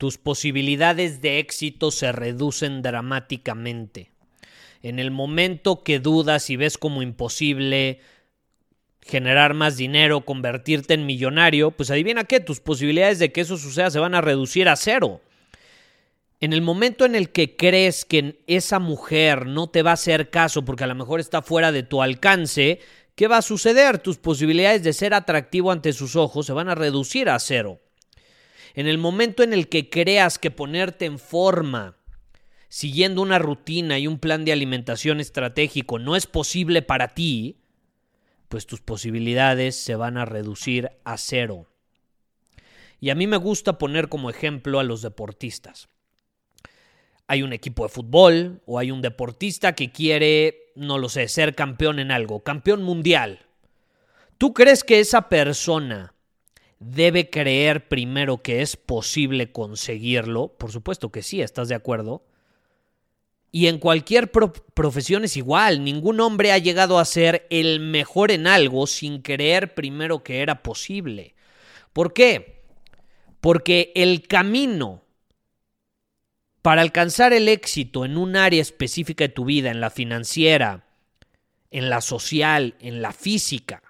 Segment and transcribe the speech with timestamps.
[0.00, 4.10] tus posibilidades de éxito se reducen dramáticamente.
[4.82, 8.00] En el momento que dudas y ves como imposible
[9.02, 13.90] generar más dinero, convertirte en millonario, pues adivina qué, tus posibilidades de que eso suceda
[13.90, 15.20] se van a reducir a cero.
[16.40, 20.30] En el momento en el que crees que esa mujer no te va a hacer
[20.30, 22.80] caso porque a lo mejor está fuera de tu alcance,
[23.16, 23.98] ¿qué va a suceder?
[23.98, 27.82] Tus posibilidades de ser atractivo ante sus ojos se van a reducir a cero.
[28.74, 31.96] En el momento en el que creas que ponerte en forma,
[32.68, 37.56] siguiendo una rutina y un plan de alimentación estratégico no es posible para ti,
[38.48, 41.66] pues tus posibilidades se van a reducir a cero.
[43.00, 45.88] Y a mí me gusta poner como ejemplo a los deportistas.
[47.26, 51.54] Hay un equipo de fútbol o hay un deportista que quiere, no lo sé, ser
[51.54, 53.46] campeón en algo, campeón mundial.
[54.36, 56.14] ¿Tú crees que esa persona
[56.80, 60.48] debe creer primero que es posible conseguirlo.
[60.48, 62.24] Por supuesto que sí, ¿estás de acuerdo?
[63.52, 68.46] Y en cualquier profesión es igual, ningún hombre ha llegado a ser el mejor en
[68.46, 71.34] algo sin creer primero que era posible.
[71.92, 72.62] ¿Por qué?
[73.40, 75.02] Porque el camino
[76.62, 80.84] para alcanzar el éxito en un área específica de tu vida, en la financiera,
[81.70, 83.82] en la social, en la física,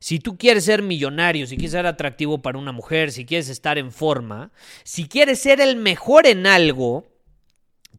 [0.00, 3.76] si tú quieres ser millonario, si quieres ser atractivo para una mujer, si quieres estar
[3.76, 4.50] en forma,
[4.82, 7.06] si quieres ser el mejor en algo,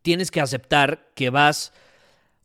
[0.01, 1.73] tienes que aceptar que vas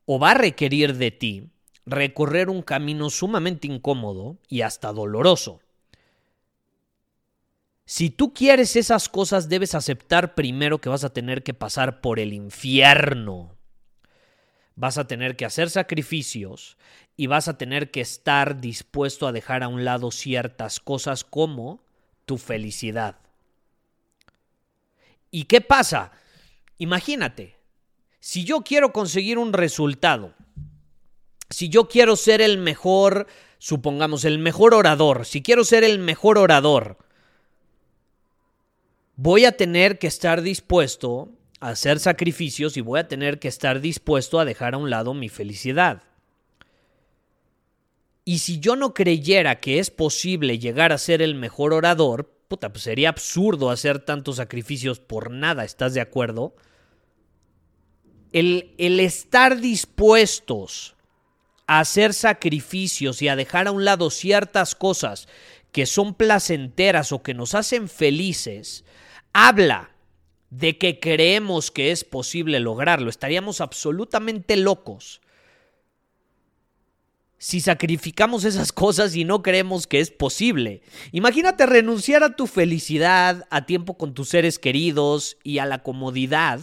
[0.05, 1.51] o va a requerir de ti
[1.87, 5.61] recorrer un camino sumamente incómodo y hasta doloroso.
[7.87, 12.19] Si tú quieres esas cosas, debes aceptar primero que vas a tener que pasar por
[12.19, 13.56] el infierno
[14.77, 16.77] vas a tener que hacer sacrificios
[17.17, 21.83] y vas a tener que estar dispuesto a dejar a un lado ciertas cosas como
[22.27, 23.17] tu felicidad.
[25.31, 26.13] ¿Y qué pasa?
[26.79, 27.57] Imagínate,
[28.21, 30.35] si yo quiero conseguir un resultado,
[31.49, 33.27] si yo quiero ser el mejor,
[33.59, 36.99] supongamos, el mejor orador, si quiero ser el mejor orador,
[39.15, 44.39] voy a tener que estar dispuesto hacer sacrificios y voy a tener que estar dispuesto
[44.39, 46.03] a dejar a un lado mi felicidad.
[48.25, 52.73] Y si yo no creyera que es posible llegar a ser el mejor orador, puta,
[52.73, 56.57] pues sería absurdo hacer tantos sacrificios por nada, ¿estás de acuerdo?
[58.33, 60.97] El, el estar dispuestos
[61.67, 65.29] a hacer sacrificios y a dejar a un lado ciertas cosas
[65.73, 68.85] que son placenteras o que nos hacen felices,
[69.33, 69.96] habla
[70.51, 73.11] de que creemos que es posible lograrlo.
[73.11, 75.21] Estaríamos absolutamente locos
[77.39, 80.83] si sacrificamos esas cosas y no creemos que es posible.
[81.13, 86.61] Imagínate renunciar a tu felicidad, a tiempo con tus seres queridos y a la comodidad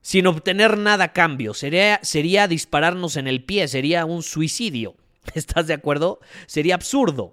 [0.00, 1.54] sin obtener nada a cambio.
[1.54, 4.96] Sería, sería dispararnos en el pie, sería un suicidio.
[5.34, 6.20] ¿Estás de acuerdo?
[6.46, 7.32] Sería absurdo.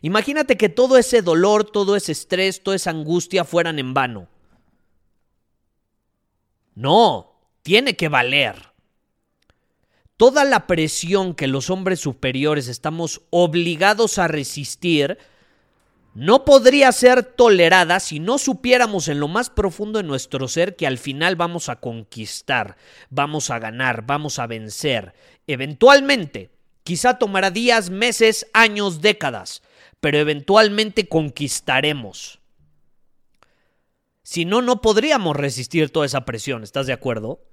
[0.00, 4.28] Imagínate que todo ese dolor, todo ese estrés, toda esa angustia fueran en vano.
[6.74, 8.72] No, tiene que valer.
[10.16, 15.18] Toda la presión que los hombres superiores estamos obligados a resistir
[16.14, 20.86] no podría ser tolerada si no supiéramos en lo más profundo de nuestro ser que
[20.86, 22.76] al final vamos a conquistar,
[23.08, 25.14] vamos a ganar, vamos a vencer.
[25.46, 26.50] Eventualmente,
[26.84, 29.62] quizá tomará días, meses, años, décadas,
[30.00, 32.41] pero eventualmente conquistaremos.
[34.32, 37.44] Si no, no podríamos resistir toda esa presión, ¿estás de acuerdo?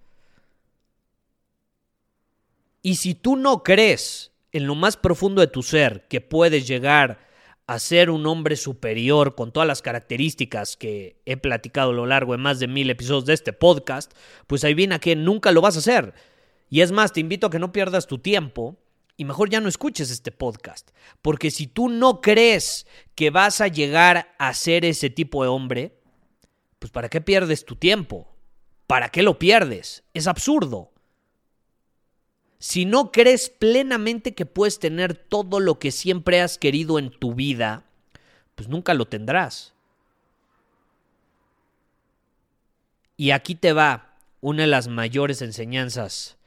[2.81, 7.19] Y si tú no crees en lo más profundo de tu ser que puedes llegar
[7.67, 12.31] a ser un hombre superior con todas las características que he platicado a lo largo
[12.31, 14.13] de más de mil episodios de este podcast,
[14.47, 16.13] pues ahí viene a que nunca lo vas a hacer.
[16.69, 18.77] Y es más, te invito a que no pierdas tu tiempo
[19.17, 20.91] y mejor ya no escuches este podcast.
[21.21, 25.98] Porque si tú no crees que vas a llegar a ser ese tipo de hombre,
[26.79, 28.27] pues ¿para qué pierdes tu tiempo?
[28.87, 30.03] ¿Para qué lo pierdes?
[30.13, 30.91] Es absurdo.
[32.57, 37.33] Si no crees plenamente que puedes tener todo lo que siempre has querido en tu
[37.35, 37.83] vida,
[38.55, 39.73] pues nunca lo tendrás.
[43.15, 46.37] Y aquí te va una de las mayores enseñanzas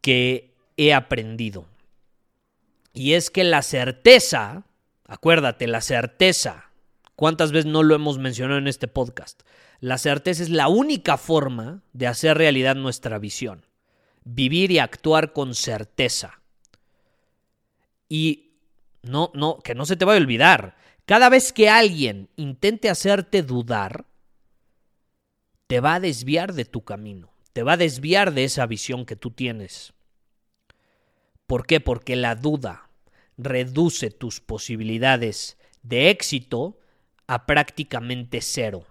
[0.00, 1.66] que he aprendido.
[2.92, 4.64] Y es que la certeza,
[5.04, 6.69] acuérdate, la certeza,
[7.20, 9.42] ¿cuántas veces no lo hemos mencionado en este podcast?
[9.78, 13.66] La certeza es la única forma de hacer realidad nuestra visión
[14.24, 16.40] vivir y actuar con certeza.
[18.08, 18.54] Y
[19.02, 20.76] no, no, que no se te vaya a olvidar.
[21.04, 24.06] Cada vez que alguien intente hacerte dudar,
[25.66, 29.16] te va a desviar de tu camino, te va a desviar de esa visión que
[29.16, 29.92] tú tienes.
[31.46, 31.80] ¿Por qué?
[31.80, 32.88] Porque la duda
[33.36, 36.79] reduce tus posibilidades de éxito
[37.30, 38.86] a prácticamente cero.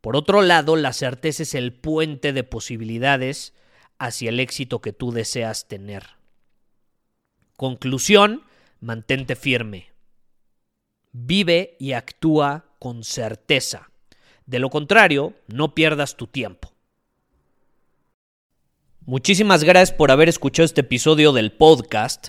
[0.00, 3.54] Por otro lado, la certeza es el puente de posibilidades
[3.98, 6.10] hacia el éxito que tú deseas tener.
[7.56, 8.44] Conclusión,
[8.78, 9.90] mantente firme.
[11.10, 13.90] Vive y actúa con certeza.
[14.46, 16.72] De lo contrario, no pierdas tu tiempo.
[19.06, 22.28] Muchísimas gracias por haber escuchado este episodio del podcast.